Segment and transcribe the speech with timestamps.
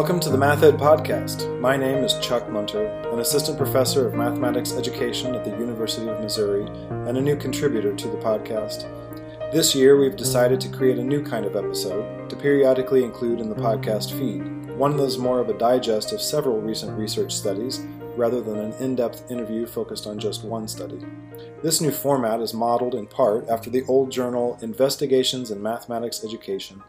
[0.00, 1.60] Welcome to the Math Ed Podcast.
[1.60, 6.18] My name is Chuck Munter, an assistant professor of mathematics education at the University of
[6.22, 6.64] Missouri
[7.06, 8.88] and a new contributor to the podcast.
[9.52, 13.50] This year, we've decided to create a new kind of episode to periodically include in
[13.50, 17.80] the podcast feed, one that is more of a digest of several recent research studies
[18.16, 21.04] rather than an in depth interview focused on just one study.
[21.62, 26.82] This new format is modeled in part after the old journal Investigations in Mathematics Education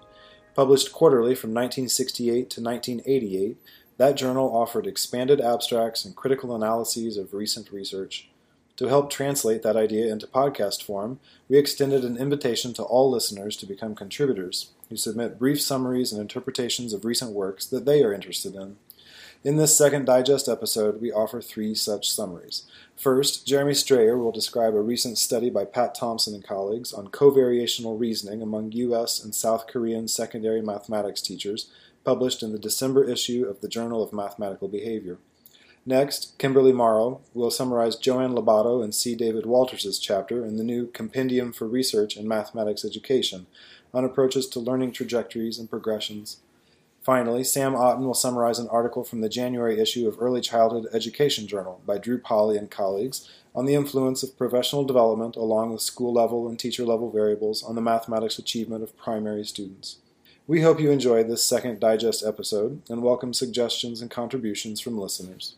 [0.54, 3.58] Published quarterly from 1968 to 1988,
[3.98, 8.28] that journal offered expanded abstracts and critical analyses of recent research.
[8.76, 13.56] To help translate that idea into podcast form, we extended an invitation to all listeners
[13.58, 18.14] to become contributors, who submit brief summaries and interpretations of recent works that they are
[18.14, 18.76] interested in.
[19.44, 22.64] In this second digest episode, we offer three such summaries.
[23.02, 28.00] First, Jeremy Strayer will describe a recent study by Pat Thompson and colleagues on covariational
[28.00, 29.24] reasoning among U.S.
[29.24, 31.72] and South Korean secondary mathematics teachers,
[32.04, 35.18] published in the December issue of the Journal of Mathematical Behavior.
[35.84, 39.16] Next, Kimberly Morrow will summarize Joanne Lobato and C.
[39.16, 43.48] David Walters' chapter in the new Compendium for Research in Mathematics Education
[43.96, 46.38] on approaches to learning trajectories and progressions.
[47.02, 51.48] Finally, Sam Otten will summarize an article from the January issue of Early Childhood Education
[51.48, 56.14] Journal by Drew Polly and colleagues on the influence of professional development along with school
[56.14, 59.98] level and teacher level variables on the mathematics achievement of primary students.
[60.46, 65.56] We hope you enjoyed this second digest episode and welcome suggestions and contributions from listeners.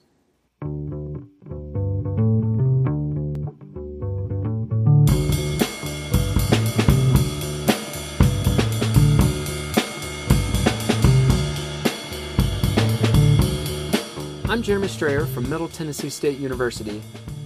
[14.54, 17.02] I'm Jeremy Strayer from Middle Tennessee State University,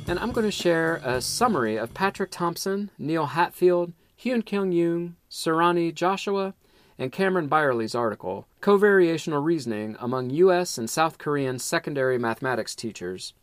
[0.09, 5.13] and I'm going to share a summary of Patrick Thompson, Neil Hatfield, Hyun Kyung Yoon,
[5.31, 6.53] Surani Joshua,
[6.99, 10.77] and Cameron Byerley's article, Covariational Reasoning Among U.S.
[10.77, 13.33] and South Korean Secondary Mathematics Teachers.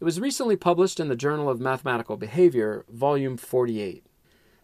[0.00, 4.02] It was recently published in the Journal of Mathematical Behavior, Volume 48.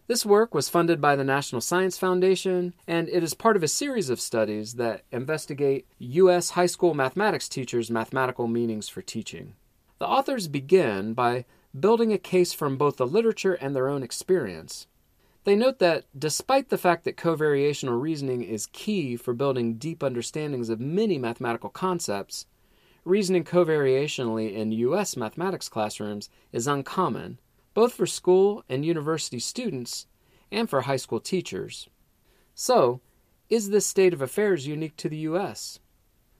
[0.07, 3.67] This work was funded by the National Science Foundation, and it is part of a
[3.67, 6.51] series of studies that investigate U.S.
[6.51, 9.55] high school mathematics teachers' mathematical meanings for teaching.
[9.99, 11.43] The authors begin by
[11.77, 14.87] building a case from both the literature and their own experience.
[15.43, 20.69] They note that despite the fact that covariational reasoning is key for building deep understandings
[20.69, 22.45] of many mathematical concepts,
[23.03, 25.17] reasoning covariationally in U.S.
[25.17, 27.39] mathematics classrooms is uncommon
[27.77, 30.07] both for school and university students
[30.51, 31.87] and for high school teachers.
[32.55, 33.01] So,
[33.51, 35.77] is this state of affairs unique to the U.S.?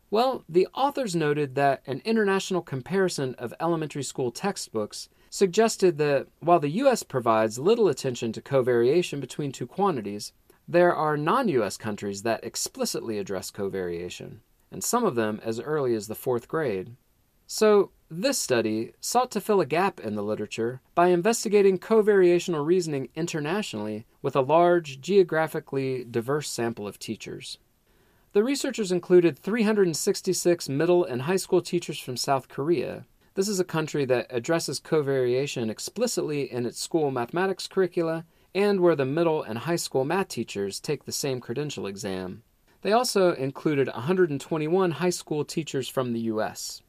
[0.10, 6.60] Well, the authors noted that an international comparison of elementary school textbooks suggested that while
[6.60, 7.04] the U.S.
[7.04, 10.34] provides little attention to covariation between two quantities,
[10.68, 11.78] there are non U.S.
[11.78, 14.38] countries that explicitly address covariation,
[14.72, 16.96] and some of them as early as the fourth grade.
[17.46, 23.10] So, this study sought to fill a gap in the literature by investigating covariational reasoning
[23.16, 27.58] internationally with a large, geographically diverse sample of teachers.
[28.32, 33.06] The researchers included 366 middle and high school teachers from South Korea.
[33.34, 38.26] This is a country that addresses covariation explicitly in its school mathematics curricula
[38.56, 42.44] and where the middle and high school math teachers take the same credential exam.
[42.84, 46.82] They also included 121 high school teachers from the U.S.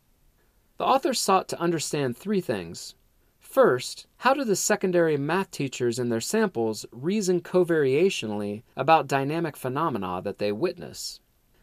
[0.78, 2.94] The authors sought to understand three things.
[3.40, 10.22] First, how do the secondary math teachers in their samples reason covariationally about dynamic phenomena
[10.22, 11.18] that they witness?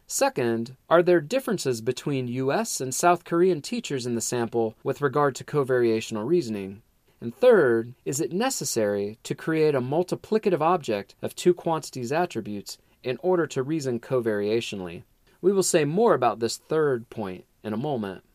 [0.05, 5.33] Second, are there differences between US and South Korean teachers in the sample with regard
[5.35, 6.81] to covariational reasoning?
[7.21, 13.17] And third, is it necessary to create a multiplicative object of two quantities attributes in
[13.21, 15.03] order to reason covariationally?
[15.39, 18.25] We will say more about this third point in a moment.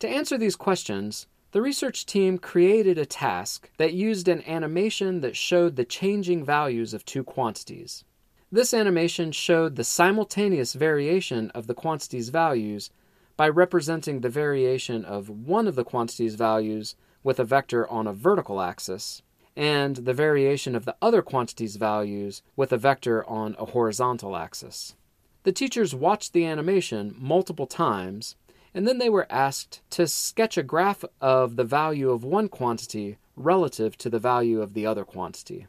[0.00, 5.36] To answer these questions, the research team created a task that used an animation that
[5.36, 8.04] showed the changing values of two quantities.
[8.52, 12.90] This animation showed the simultaneous variation of the quantity's values
[13.36, 18.12] by representing the variation of one of the quantity's values with a vector on a
[18.12, 19.22] vertical axis,
[19.56, 24.94] and the variation of the other quantity's values with a vector on a horizontal axis.
[25.42, 28.36] The teachers watched the animation multiple times
[28.78, 33.18] and then they were asked to sketch a graph of the value of one quantity
[33.34, 35.66] relative to the value of the other quantity.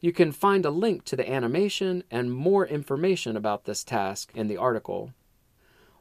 [0.00, 4.48] You can find a link to the animation and more information about this task in
[4.48, 5.12] the article.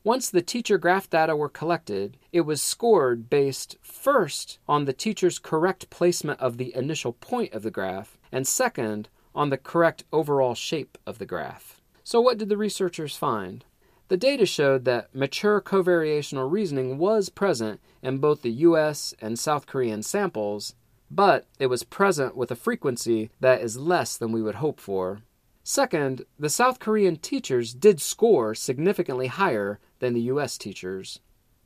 [0.04, 5.38] Once the teacher graph data were collected, it was scored based first on the teacher's
[5.38, 10.56] correct placement of the initial point of the graph, and second, on the correct overall
[10.56, 11.84] shape of the graph.
[12.04, 13.64] So, what did the researchers find?
[14.10, 19.68] The data showed that mature covariational reasoning was present in both the US and South
[19.68, 20.76] Korean samples,
[21.12, 25.20] but it was present with a frequency that is less than we would hope for.
[25.64, 31.20] Second, the South Korean teachers did score significantly higher than the US teachers.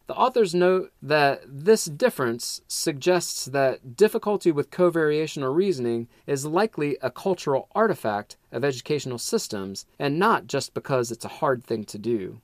[0.07, 7.11] The authors note that this difference suggests that difficulty with covariational reasoning is likely a
[7.11, 12.41] cultural artifact of educational systems and not just because it's a hard thing to do.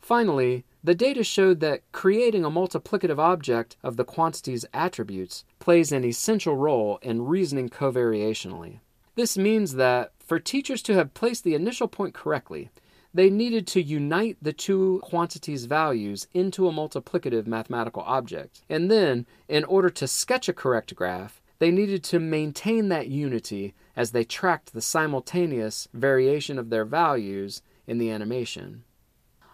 [0.00, 6.04] Finally, the data showed that creating a multiplicative object of the quantity's attributes plays an
[6.04, 8.80] essential role in reasoning covariationally.
[9.16, 12.70] This means that for teachers to have placed the initial point correctly,
[13.18, 18.62] they needed to unite the two quantities' values into a multiplicative mathematical object.
[18.68, 23.74] And then, in order to sketch a correct graph, they needed to maintain that unity
[23.96, 28.84] as they tracked the simultaneous variation of their values in the animation.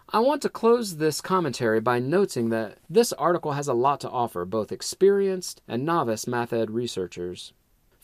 [0.09, 4.09] I want to close this commentary by noting that this article has a lot to
[4.11, 7.51] offer both experienced and novice math ed researchers.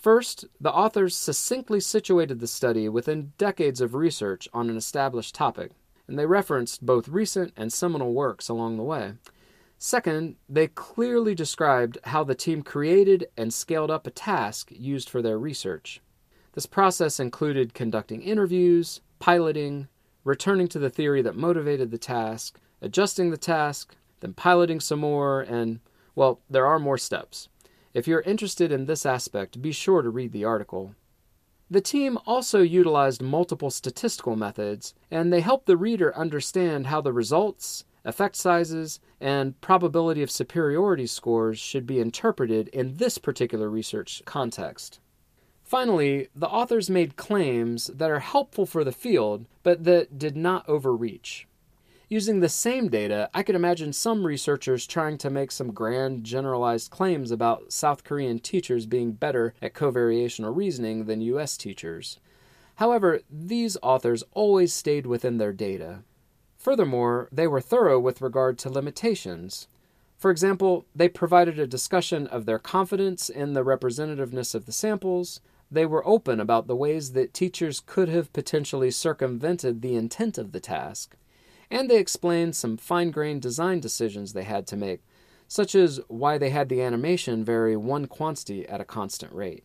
[0.01, 5.73] First, the authors succinctly situated the study within decades of research on an established topic,
[6.07, 9.13] and they referenced both recent and seminal works along the way.
[9.77, 15.21] Second, they clearly described how the team created and scaled up a task used for
[15.21, 16.01] their research.
[16.53, 19.87] This process included conducting interviews, piloting,
[20.23, 25.41] returning to the theory that motivated the task, adjusting the task, then piloting some more,
[25.41, 25.79] and,
[26.15, 27.49] well, there are more steps.
[27.93, 30.95] If you're interested in this aspect, be sure to read the article.
[31.69, 37.13] The team also utilized multiple statistical methods, and they helped the reader understand how the
[37.13, 44.21] results, effect sizes, and probability of superiority scores should be interpreted in this particular research
[44.25, 44.99] context.
[45.63, 50.67] Finally, the authors made claims that are helpful for the field, but that did not
[50.67, 51.47] overreach.
[52.11, 56.91] Using the same data, I could imagine some researchers trying to make some grand generalized
[56.91, 62.19] claims about South Korean teachers being better at covariational reasoning than US teachers.
[62.75, 66.03] However, these authors always stayed within their data.
[66.57, 69.69] Furthermore, they were thorough with regard to limitations.
[70.17, 75.39] For example, they provided a discussion of their confidence in the representativeness of the samples.
[75.71, 80.51] They were open about the ways that teachers could have potentially circumvented the intent of
[80.51, 81.15] the task
[81.71, 85.01] and they explained some fine grained design decisions they had to make,
[85.47, 89.63] such as why they had the animation vary one quantity at a constant rate.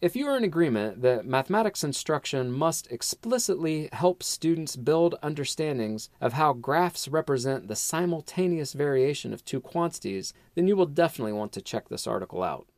[0.00, 6.34] If you are in agreement that mathematics instruction must explicitly help students build understandings of
[6.34, 11.60] how graphs represent the simultaneous variation of two quantities, then you will definitely want to
[11.60, 12.68] check this article out.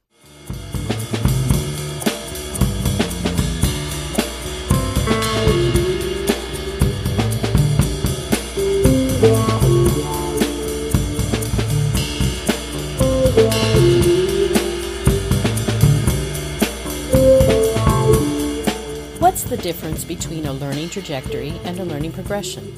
[19.51, 22.73] The difference between a learning trajectory and a learning progression?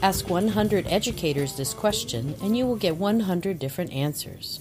[0.00, 4.60] Ask 100 educators this question, and you will get 100 different answers.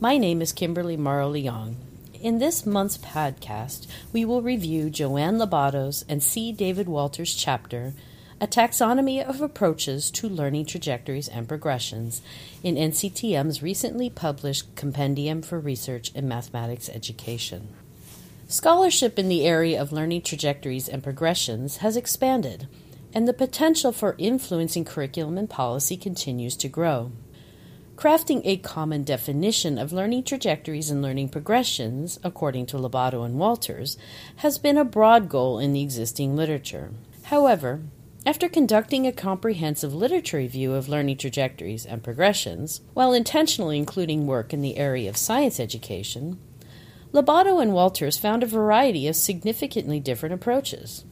[0.00, 1.74] My name is Kimberly Morrow Leong.
[2.22, 6.52] In this month's podcast, we will review Joanne Lobato's and C.
[6.52, 7.92] David Walters' chapter,
[8.40, 12.22] A Taxonomy of Approaches to Learning Trajectories and Progressions,
[12.62, 17.74] in NCTM's recently published Compendium for Research in Mathematics Education.
[18.48, 22.68] Scholarship in the area of learning trajectories and progressions has expanded,
[23.12, 27.10] and the potential for influencing curriculum and policy continues to grow.
[27.96, 33.98] Crafting a common definition of learning trajectories and learning progressions, according to Lobato and Walters,
[34.36, 36.92] has been a broad goal in the existing literature.
[37.24, 37.80] However,
[38.24, 44.52] after conducting a comprehensive literature review of learning trajectories and progressions, while intentionally including work
[44.52, 46.38] in the area of science education,
[47.12, 51.04] Lobato and Walters found a variety of significantly different approaches.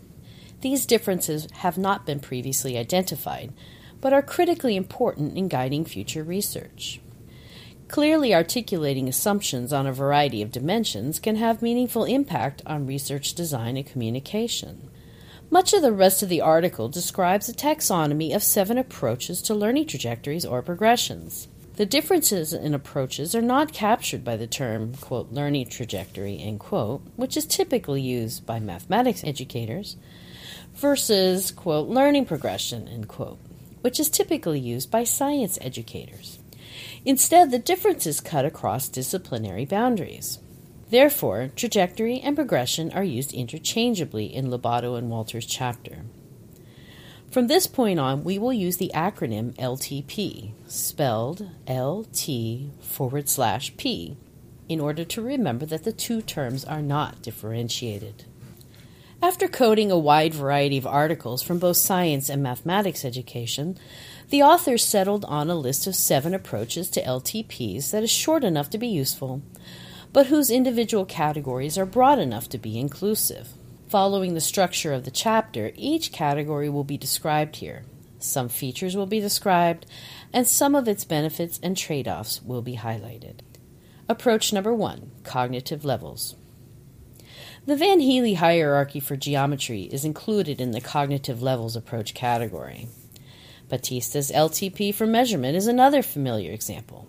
[0.60, 3.52] These differences have not been previously identified,
[4.00, 7.00] but are critically important in guiding future research.
[7.88, 13.76] Clearly articulating assumptions on a variety of dimensions can have meaningful impact on research design
[13.76, 14.90] and communication.
[15.50, 19.86] Much of the rest of the article describes a taxonomy of seven approaches to learning
[19.86, 21.46] trajectories or progressions.
[21.76, 27.02] The differences in approaches are not captured by the term, quote, learning trajectory, end quote,
[27.16, 29.96] which is typically used by mathematics educators,
[30.74, 33.40] versus, quote, learning progression, end quote,
[33.80, 36.38] which is typically used by science educators.
[37.04, 40.38] Instead, the differences cut across disciplinary boundaries.
[40.90, 46.04] Therefore, trajectory and progression are used interchangeably in Lobato and Walter's chapter.
[47.34, 54.16] From this point on, we will use the acronym LTP, spelled LT forward slash P,
[54.68, 58.26] in order to remember that the two terms are not differentiated.
[59.20, 63.78] After coding a wide variety of articles from both science and mathematics education,
[64.30, 68.70] the authors settled on a list of seven approaches to LTPs that is short enough
[68.70, 69.42] to be useful,
[70.12, 73.48] but whose individual categories are broad enough to be inclusive.
[73.94, 77.84] Following the structure of the chapter, each category will be described here.
[78.18, 79.86] Some features will be described,
[80.32, 83.42] and some of its benefits and trade offs will be highlighted.
[84.08, 86.34] Approach number one cognitive levels.
[87.66, 92.88] The Van Hiele hierarchy for geometry is included in the cognitive levels approach category.
[93.68, 97.06] Battista's LTP for measurement is another familiar example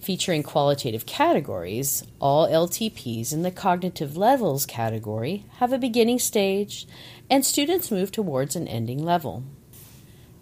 [0.00, 6.86] featuring qualitative categories, all LTPs in the cognitive levels category have a beginning stage,
[7.28, 9.44] and students move towards an ending level.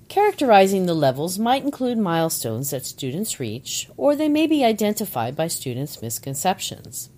[0.08, 5.48] Characterizing the levels might include milestones that students reach, or they may be identified by
[5.48, 7.10] students' misconceptions.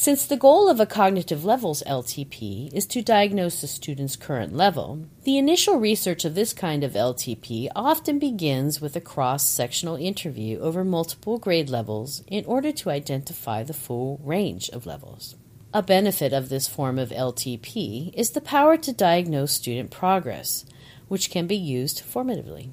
[0.00, 5.06] Since the goal of a cognitive levels LTP is to diagnose the student's current level,
[5.24, 10.60] the initial research of this kind of LTP often begins with a cross sectional interview
[10.60, 15.34] over multiple grade levels in order to identify the full range of levels.
[15.74, 20.64] A benefit of this form of LTP is the power to diagnose student progress,
[21.08, 22.70] which can be used formatively.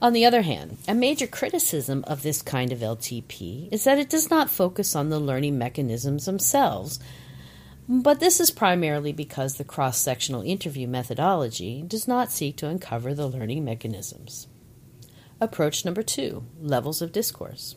[0.00, 4.10] On the other hand, a major criticism of this kind of LTP is that it
[4.10, 7.00] does not focus on the learning mechanisms themselves,
[7.88, 13.14] but this is primarily because the cross sectional interview methodology does not seek to uncover
[13.14, 14.48] the learning mechanisms.
[15.40, 17.76] Approach number two levels of discourse.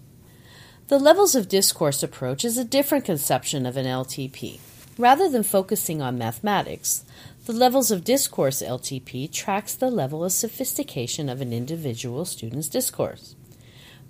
[0.88, 4.59] The levels of discourse approach is a different conception of an LTP.
[4.97, 7.05] Rather than focusing on mathematics,
[7.49, 13.35] the levels of discourse LTP tracks the level of sophistication of an individual student's discourse.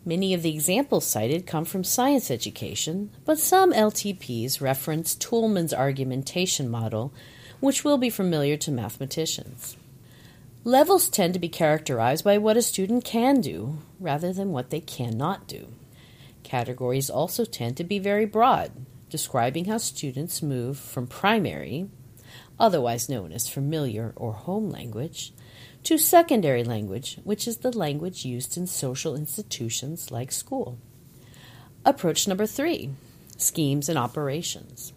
[0.03, 6.67] Many of the examples cited come from science education, but some LTPs reference Toulmin's argumentation
[6.67, 7.13] model,
[7.61, 9.77] which will be familiar to mathematicians.
[10.65, 14.81] Levels tend to be characterized by what a student can do rather than what they
[14.81, 15.69] cannot do.
[16.43, 18.73] Categories also tend to be very broad,
[19.09, 21.87] describing how students move from primary,
[22.59, 25.33] otherwise known as familiar or home language,
[25.83, 30.77] to secondary language, which is the language used in social institutions like school.
[31.85, 32.91] Approach number three
[33.37, 34.91] schemes and operations.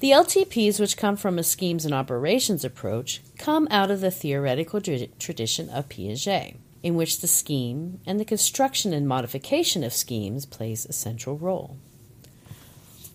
[0.00, 4.80] The LTPs, which come from a schemes and operations approach, come out of the theoretical
[4.80, 10.84] tradition of Piaget, in which the scheme and the construction and modification of schemes plays
[10.84, 11.78] a central role.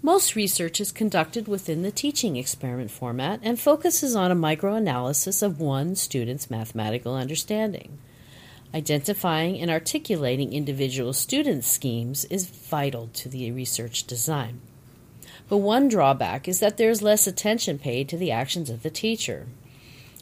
[0.01, 5.60] Most research is conducted within the teaching experiment format and focuses on a microanalysis of
[5.60, 7.98] one student's mathematical understanding.
[8.74, 14.62] Identifying and articulating individual student schemes is vital to the research design.
[15.50, 18.89] But one drawback is that there is less attention paid to the actions of the
[18.89, 19.48] teacher.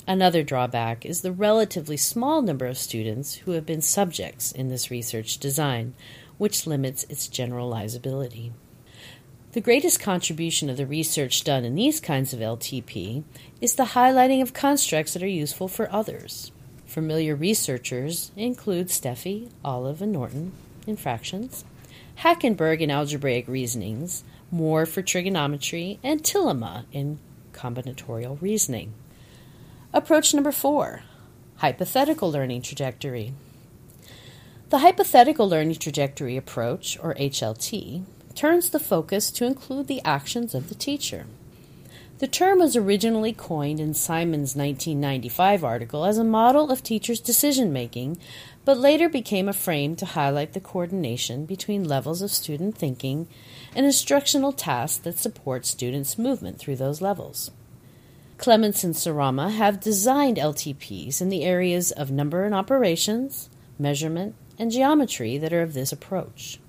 [0.07, 4.89] Another drawback is the relatively small number of students who have been subjects in this
[4.89, 5.93] research design,
[6.39, 8.53] which limits its generalizability.
[9.57, 13.23] The greatest contribution of the research done in these kinds of LTP
[13.59, 16.51] is the highlighting of constructs that are useful for others.
[16.85, 20.51] Familiar researchers include Steffe, Olive, and Norton
[20.85, 21.65] in fractions,
[22.19, 27.17] Hackenberg in algebraic reasonings, Moore for trigonometry, and Tillema in
[27.51, 28.93] combinatorial reasoning.
[29.91, 31.01] Approach number four
[31.55, 33.33] hypothetical learning trajectory.
[34.69, 38.03] The hypothetical learning trajectory approach, or HLT,
[38.37, 41.25] turns the focus to include the actions of the teacher.
[42.19, 47.73] The term was originally coined in Simon's 1995 article as a model of teachers' decision
[47.73, 48.19] making,
[48.63, 53.27] but later became a frame to highlight the coordination between levels of student thinking
[53.75, 57.49] and instructional tasks that support students' movement through those levels.
[58.37, 64.71] Clements and Sarama have designed LTPs in the areas of number and operations, measurement, and
[64.71, 66.59] geometry that are of this approach.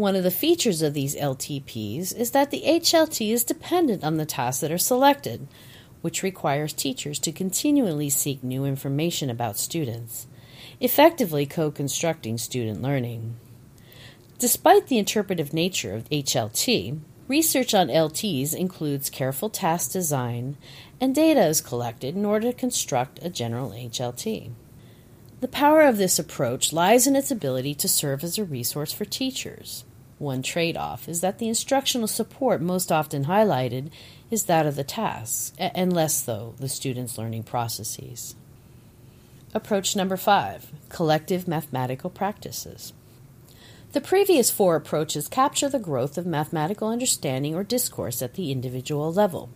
[0.00, 4.24] One of the features of these LTPs is that the HLT is dependent on the
[4.24, 5.46] tasks that are selected,
[6.00, 10.26] which requires teachers to continually seek new information about students.
[10.80, 13.36] effectively co constructing student learning.
[14.38, 20.56] Despite the interpretive nature of HLT, research on LTs includes careful task design,
[20.98, 24.50] and data is collected in order to construct a general HLT.
[25.42, 29.04] The power of this approach lies in its ability to serve as a resource for
[29.04, 29.84] teachers.
[30.20, 33.88] One trade off is that the instructional support most often highlighted
[34.30, 38.34] is that of the tasks, and less, though, the student's learning processes.
[39.54, 42.92] Approach number five collective mathematical practices.
[43.92, 49.10] The previous four approaches capture the growth of mathematical understanding or discourse at the individual
[49.10, 49.48] level.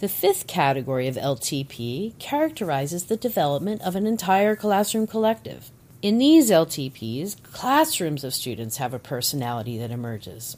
[0.00, 5.70] The fifth category of LTP characterizes the development of an entire classroom collective.
[6.04, 10.54] In these LTPs, classrooms of students have a personality that emerges.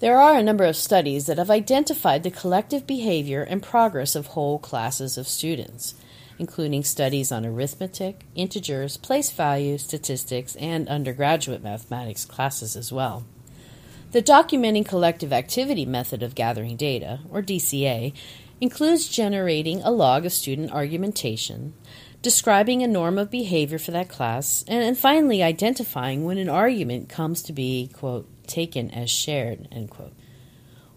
[0.00, 4.26] There are a number of studies that have identified the collective behavior and progress of
[4.26, 5.94] whole classes of students,
[6.38, 13.24] including studies on arithmetic, integers, place value, statistics, and undergraduate mathematics classes as well.
[14.12, 18.12] The documenting collective activity method of gathering data, or DCA,
[18.60, 21.72] includes generating a log of student argumentation,
[22.26, 27.08] describing a norm of behavior for that class, and, and finally identifying when an argument
[27.08, 30.12] comes to be, quote, taken as shared, end quote.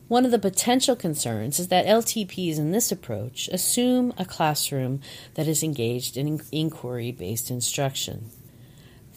[0.08, 5.02] One of the potential concerns is that LTPs in this approach assume a classroom
[5.36, 8.32] that is engaged in inquiry based instruction.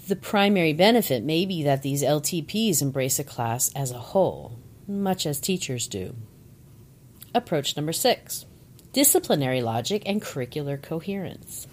[0.06, 5.24] The primary benefit may be that these LTPs embrace a class as a whole, much
[5.24, 6.14] as teachers do.
[7.34, 8.44] Approach number six
[8.92, 11.66] disciplinary logic and curricular coherence.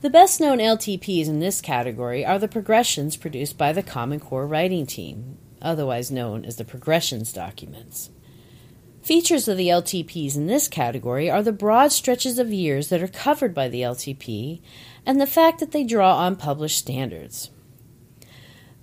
[0.00, 4.46] The best known LTPs in this category are the progressions produced by the Common Core
[4.46, 8.08] writing team, otherwise known as the progressions documents.
[9.02, 13.08] Features of the LTPs in this category are the broad stretches of years that are
[13.08, 14.62] covered by the LTP
[15.04, 17.50] and the fact that they draw on published standards.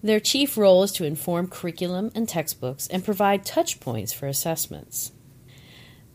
[0.03, 5.13] Their chief role is to inform curriculum and textbooks and provide touch points for assessments.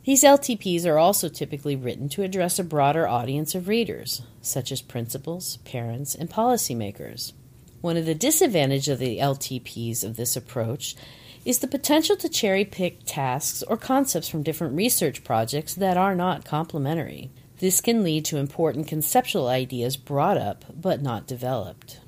[0.04, 4.82] These LTPs are also typically written to address a broader audience of readers, such as
[4.82, 7.34] principals, parents, and policymakers.
[7.82, 10.96] One of the disadvantages of the LTPs of this approach
[11.44, 16.16] is the potential to cherry pick tasks or concepts from different research projects that are
[16.16, 17.30] not complementary.
[17.60, 22.00] This can lead to important conceptual ideas brought up but not developed.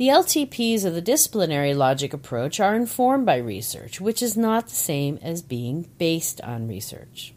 [0.00, 4.74] The LTPs of the disciplinary logic approach are informed by research, which is not the
[4.74, 7.34] same as being based on research.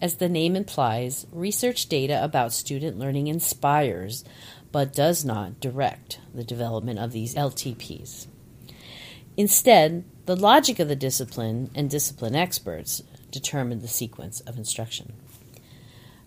[0.00, 4.22] As the name implies, research data about student learning inspires
[4.70, 8.28] but does not direct the development of these LTPs.
[9.36, 15.12] Instead, the logic of the discipline and discipline experts determine the sequence of instruction.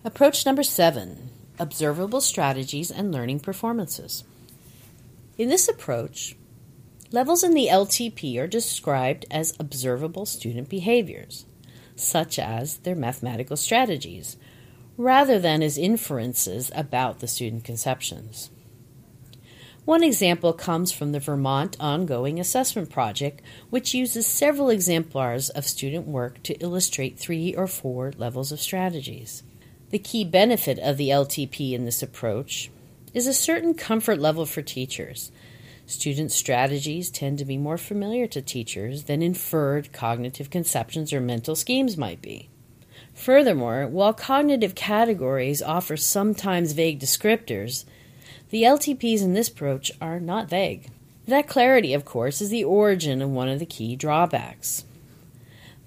[0.04, 4.24] Approach number seven observable strategies and learning performances.
[5.40, 6.36] In this approach,
[7.12, 11.46] levels in the LTP are described as observable student behaviors,
[11.96, 14.36] such as their mathematical strategies,
[14.98, 18.50] rather than as inferences about the student conceptions.
[19.86, 26.06] One example comes from the Vermont Ongoing Assessment Project, which uses several exemplars of student
[26.06, 29.42] work to illustrate three or four levels of strategies.
[29.88, 32.70] The key benefit of the LTP in this approach
[33.12, 35.32] is a certain comfort level for teachers.
[35.86, 41.56] Student strategies tend to be more familiar to teachers than inferred cognitive conceptions or mental
[41.56, 42.48] schemes might be.
[43.12, 47.84] Furthermore, while cognitive categories offer sometimes vague descriptors,
[48.50, 50.88] the LTPs in this approach are not vague.
[51.26, 54.84] That clarity, of course, is the origin of one of the key drawbacks.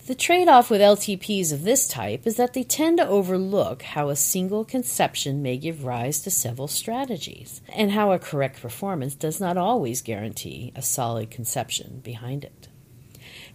[0.06, 4.10] The trade off with LTPs of this type is that they tend to overlook how
[4.10, 9.40] a single conception may give rise to several strategies, and how a correct performance does
[9.40, 12.68] not always guarantee a solid conception behind it.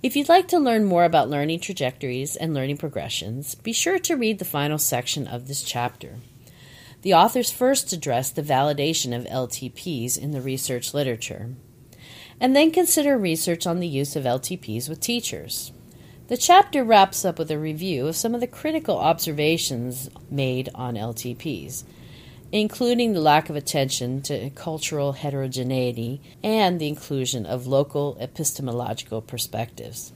[0.03, 4.17] If you'd like to learn more about learning trajectories and learning progressions, be sure to
[4.17, 6.17] read the final section of this chapter.
[7.03, 11.57] The authors first address the validation of LTPs in the research literature,
[12.41, 15.73] and then consider research on the use of LTPs with teachers.
[16.29, 20.95] The chapter wraps up with a review of some of the critical observations made on
[20.95, 21.85] LTPs,
[22.53, 30.12] including the lack of attention to cultural heterogeneity and the inclusion of local epistemological perspectives.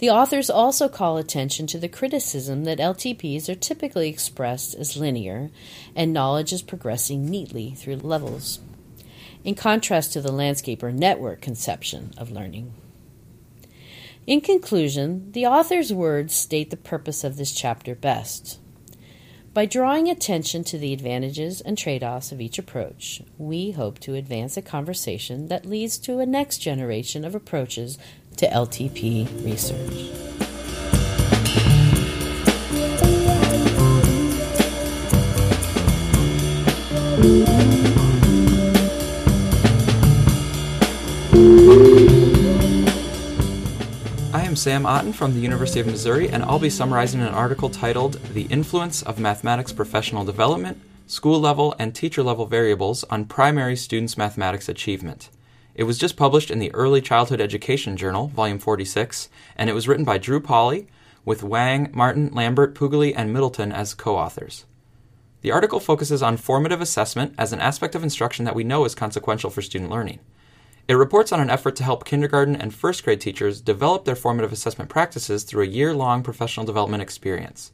[0.00, 5.50] The authors also call attention to the criticism that LTPs are typically expressed as linear
[5.94, 8.58] and knowledge is progressing neatly through levels,
[9.44, 12.74] in contrast to the landscape or network conception of learning.
[14.24, 18.60] In conclusion, the author's words state the purpose of this chapter best.
[19.52, 24.14] By drawing attention to the advantages and trade offs of each approach, we hope to
[24.14, 27.98] advance a conversation that leads to a next generation of approaches
[28.36, 30.41] to LTP research.
[44.52, 47.70] I am Sam Otten from the University of Missouri, and I'll be summarizing an article
[47.70, 53.76] titled The Influence of Mathematics Professional Development, School Level, and Teacher Level Variables on Primary
[53.76, 55.30] Students' Mathematics Achievement.
[55.74, 59.88] It was just published in the Early Childhood Education Journal, Volume 46, and it was
[59.88, 60.86] written by Drew Polly,
[61.24, 64.66] with Wang, Martin, Lambert, Puglia, and Middleton as co authors.
[65.40, 68.94] The article focuses on formative assessment as an aspect of instruction that we know is
[68.94, 70.18] consequential for student learning.
[70.88, 74.52] It reports on an effort to help kindergarten and first grade teachers develop their formative
[74.52, 77.72] assessment practices through a year long professional development experience.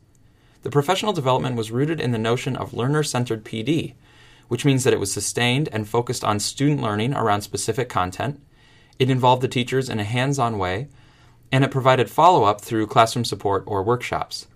[0.63, 3.95] The professional development was rooted in the notion of learner centered PD,
[4.49, 8.41] which means that it was sustained and focused on student learning around specific content.
[8.99, 10.89] It involved the teachers in a hands on way,
[11.51, 14.47] and it provided follow up through classroom support or workshops.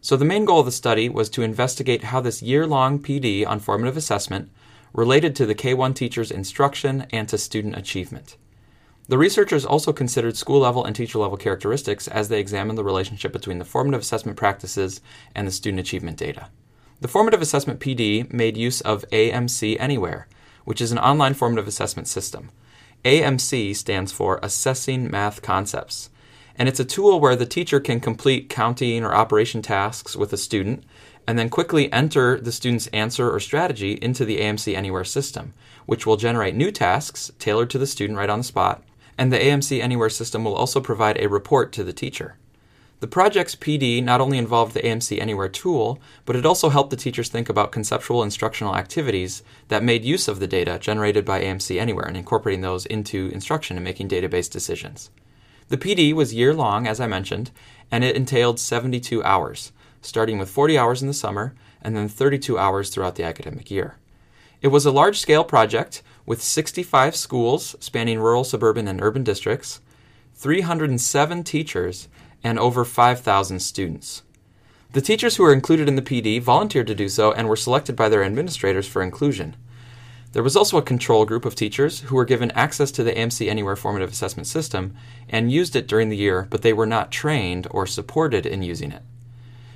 [0.00, 3.46] So, the main goal of the study was to investigate how this year long PD
[3.46, 4.50] on formative assessment
[4.92, 8.36] related to the K 1 teacher's instruction and to student achievement.
[9.08, 13.32] The researchers also considered school level and teacher level characteristics as they examined the relationship
[13.32, 15.00] between the formative assessment practices
[15.34, 16.48] and the student achievement data.
[17.00, 20.28] The formative assessment PD made use of AMC Anywhere,
[20.64, 22.50] which is an online formative assessment system.
[23.04, 26.10] AMC stands for Assessing Math Concepts,
[26.58, 30.36] and it's a tool where the teacher can complete counting or operation tasks with a
[30.36, 30.82] student
[31.26, 35.52] and then quickly enter the student's answer or strategy into the AMC Anywhere system,
[35.86, 38.82] which will generate new tasks tailored to the student right on the spot,
[39.18, 42.36] and the AMC Anywhere system will also provide a report to the teacher.
[43.00, 46.96] The project's PD not only involved the AMC Anywhere tool, but it also helped the
[46.96, 51.78] teachers think about conceptual instructional activities that made use of the data generated by AMC
[51.78, 55.10] Anywhere and incorporating those into instruction and making database decisions.
[55.68, 57.50] The PD was year long, as I mentioned,
[57.90, 62.58] and it entailed 72 hours starting with 40 hours in the summer and then 32
[62.58, 63.96] hours throughout the academic year.
[64.60, 69.80] It was a large scale project with 65 schools spanning rural, suburban, and urban districts,
[70.34, 72.08] 307 teachers,
[72.42, 74.22] and over 5,000 students.
[74.92, 77.94] The teachers who were included in the PD volunteered to do so and were selected
[77.94, 79.54] by their administrators for inclusion.
[80.32, 83.48] There was also a control group of teachers who were given access to the AMC
[83.48, 84.94] Anywhere formative assessment system
[85.28, 88.92] and used it during the year, but they were not trained or supported in using
[88.92, 89.02] it.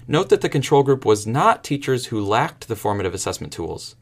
[0.06, 3.96] Note that the control group was not teachers who lacked the formative assessment tools.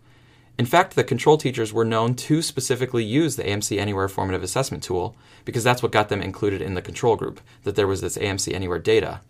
[0.58, 4.82] In fact, the control teachers were known to specifically use the AMC Anywhere formative assessment
[4.82, 8.18] tool because that's what got them included in the control group, that there was this
[8.18, 9.20] AMC Anywhere data.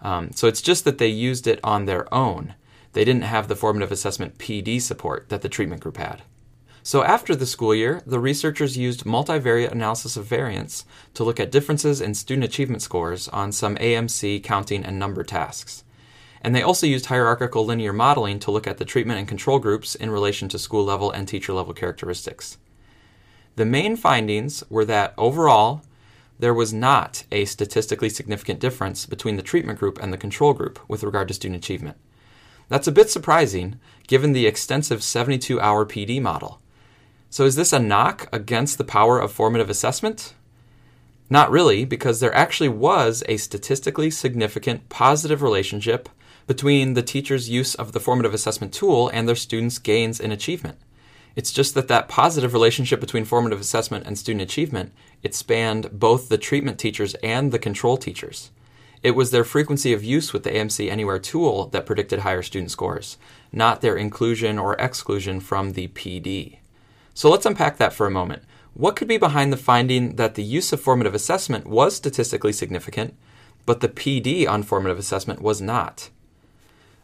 [0.00, 2.54] Um, so it's just that they used it on their own.
[2.94, 6.22] They didn't have the formative assessment PD support that the treatment group had.
[6.84, 11.52] So after the school year, the researchers used multivariate analysis of variance to look at
[11.52, 15.84] differences in student achievement scores on some AMC counting and number tasks.
[16.40, 19.94] And they also used hierarchical linear modeling to look at the treatment and control groups
[19.94, 22.58] in relation to school level and teacher level characteristics.
[23.54, 25.82] The main findings were that overall,
[26.40, 30.80] there was not a statistically significant difference between the treatment group and the control group
[30.88, 31.96] with regard to student achievement.
[32.68, 36.61] That's a bit surprising given the extensive 72 hour PD model.
[37.32, 40.34] So, is this a knock against the power of formative assessment?
[41.30, 46.10] Not really, because there actually was a statistically significant positive relationship
[46.46, 50.76] between the teacher's use of the formative assessment tool and their students' gains in achievement.
[51.34, 54.92] It's just that that positive relationship between formative assessment and student achievement,
[55.22, 58.50] it spanned both the treatment teachers and the control teachers.
[59.02, 62.70] It was their frequency of use with the AMC Anywhere tool that predicted higher student
[62.70, 63.16] scores,
[63.50, 66.58] not their inclusion or exclusion from the PD.
[67.14, 68.42] So let's unpack that for a moment.
[68.74, 73.14] What could be behind the finding that the use of formative assessment was statistically significant,
[73.66, 76.08] but the PD on formative assessment was not?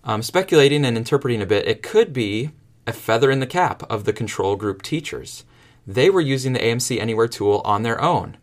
[0.03, 2.51] Um, speculating and interpreting a bit, it could be
[2.87, 5.45] a feather in the cap of the control group teachers.
[5.87, 8.39] They were using the AMC Anywhere tool on their own.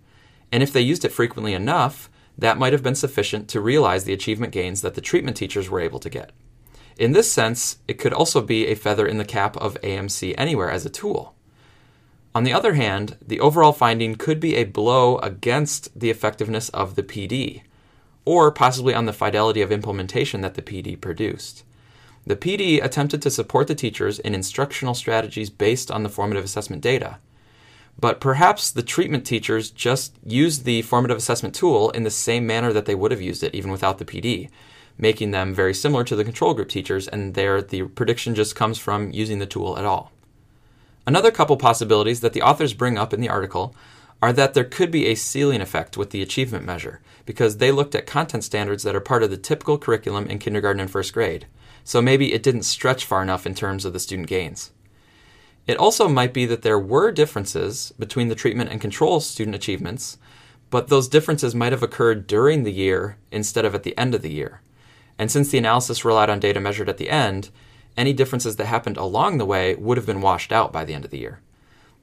[0.52, 4.14] And if they used it frequently enough, that might have been sufficient to realize the
[4.14, 6.32] achievement gains that the treatment teachers were able to get.
[6.98, 10.70] In this sense, it could also be a feather in the cap of AMC Anywhere
[10.70, 11.35] as a tool.
[12.36, 16.96] On the other hand, the overall finding could be a blow against the effectiveness of
[16.96, 17.62] the PD
[18.26, 21.64] or possibly on the fidelity of implementation that the PD produced.
[22.28, 26.82] The PD attempted to support the teachers in instructional strategies based on the formative assessment
[26.82, 27.20] data.
[27.98, 32.74] But perhaps the treatment teachers just used the formative assessment tool in the same manner
[32.74, 34.50] that they would have used it even without the PD.
[34.98, 38.78] making them very similar to the control group teachers, and there the prediction just comes
[38.78, 40.12] from using the tool at all.
[41.08, 43.76] Another couple possibilities that the authors bring up in the article
[44.22, 47.94] are that there could be a ceiling effect with the achievement measure, because they looked
[47.94, 51.46] at content standards that are part of the typical curriculum in kindergarten and first grade.
[51.84, 54.72] So maybe it didn't stretch far enough in terms of the student gains.
[55.68, 60.18] It also might be that there were differences between the treatment and control student achievements,
[60.70, 64.22] but those differences might have occurred during the year instead of at the end of
[64.22, 64.62] the year.
[65.18, 67.50] And since the analysis relied on data measured at the end,
[67.98, 71.06] any differences that happened along the way would have been washed out by the end
[71.06, 71.42] of the year.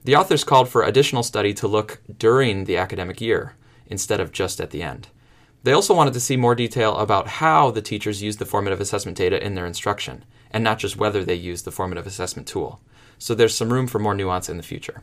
[0.04, 3.54] The authors called for additional study to look during the academic year
[3.86, 5.08] instead of just at the end.
[5.62, 9.16] They also wanted to see more detail about how the teachers used the formative assessment
[9.16, 12.80] data in their instruction, and not just whether they used the formative assessment tool.
[13.18, 15.02] So there's some room for more nuance in the future.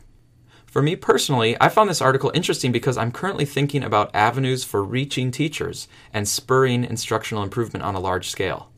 [0.66, 4.84] For me personally, I found this article interesting because I'm currently thinking about avenues for
[4.84, 8.69] reaching teachers and spurring instructional improvement on a large scale.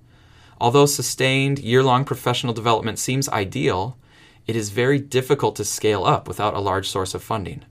[0.63, 3.99] Although sustained, year long professional development seems ideal,
[4.47, 7.65] it is very difficult to scale up without a large source of funding.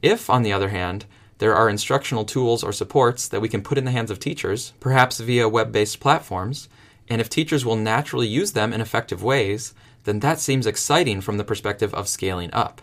[0.00, 1.04] If, on the other hand,
[1.36, 4.72] there are instructional tools or supports that we can put in the hands of teachers,
[4.80, 6.70] perhaps via web based platforms,
[7.10, 9.74] and if teachers will naturally use them in effective ways,
[10.04, 12.80] then that seems exciting from the perspective of scaling up.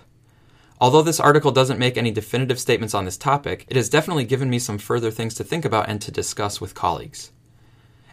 [0.79, 4.51] Although this article doesn't make any definitive statements on this topic, it has definitely given
[4.51, 7.31] me some further things to think about and to discuss with colleagues.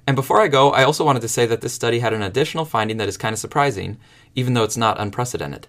[0.07, 2.65] And before I go, I also wanted to say that this study had an additional
[2.65, 3.99] finding that is kind of surprising,
[4.35, 5.67] even though it's not unprecedented.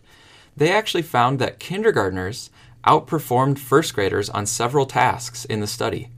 [0.57, 2.49] They actually found that kindergartners
[2.85, 6.09] outperformed first graders on several tasks in the study.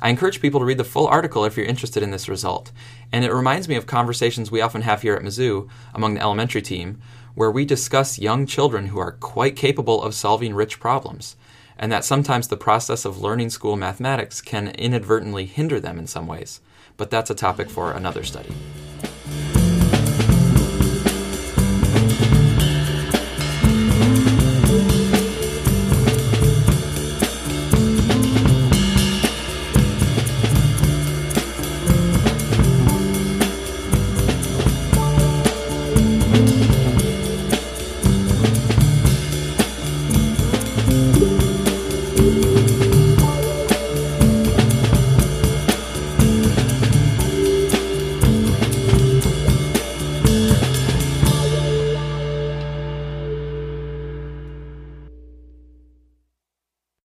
[0.00, 2.72] I encourage people to read the full article if you're interested in this result,
[3.12, 6.62] and it reminds me of conversations we often have here at Mizzou among the elementary
[6.62, 7.00] team,
[7.34, 11.36] where we discuss young children who are quite capable of solving rich problems,
[11.78, 16.26] and that sometimes the process of learning school mathematics can inadvertently hinder them in some
[16.26, 16.60] ways.
[16.96, 18.54] But that's a topic for another study.